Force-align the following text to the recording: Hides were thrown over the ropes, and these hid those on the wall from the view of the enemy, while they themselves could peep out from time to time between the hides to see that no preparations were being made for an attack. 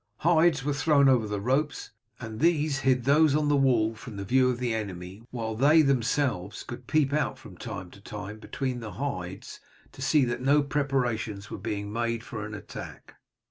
Hides 0.21 0.63
were 0.65 0.73
thrown 0.73 1.07
over 1.07 1.27
the 1.27 1.39
ropes, 1.39 1.91
and 2.19 2.39
these 2.39 2.79
hid 2.79 3.03
those 3.03 3.35
on 3.35 3.49
the 3.49 3.55
wall 3.55 3.93
from 3.93 4.15
the 4.17 4.23
view 4.25 4.49
of 4.49 4.57
the 4.57 4.73
enemy, 4.73 5.21
while 5.29 5.53
they 5.53 5.83
themselves 5.83 6.63
could 6.63 6.87
peep 6.87 7.13
out 7.13 7.37
from 7.37 7.55
time 7.55 7.91
to 7.91 8.01
time 8.01 8.39
between 8.39 8.79
the 8.79 8.93
hides 8.93 9.59
to 9.91 10.01
see 10.01 10.25
that 10.25 10.41
no 10.41 10.63
preparations 10.63 11.51
were 11.51 11.59
being 11.59 11.93
made 11.93 12.23
for 12.23 12.43
an 12.47 12.55
attack. 12.55 13.17